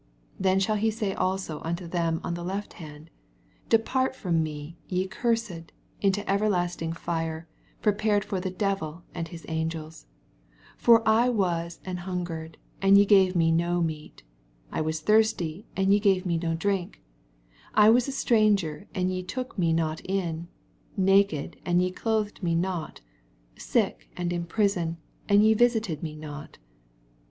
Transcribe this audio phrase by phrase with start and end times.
[0.37, 3.11] 41 Then shall he sf^ also nnto them on the left hand.
[3.69, 7.47] Depart from me, ye cursed, into everlasting fire,
[7.83, 10.07] prepared for the devil and his angels:
[10.77, 14.23] 42 For I was an hungered, and ye gave me no meat:
[14.71, 16.99] I was thirsty, and ye gave me no drink:
[17.75, 20.47] 48 I was a stranger, and ye took me not in:
[20.97, 23.01] naked, and ye clothed me not;
[23.55, 24.97] sick, and in prison,
[25.29, 26.57] and ye vis ited me not.